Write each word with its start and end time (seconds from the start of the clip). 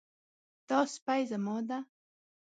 دا 0.69 0.79
سپی 0.93 1.21
زما 1.31 1.57
ده 1.67 1.79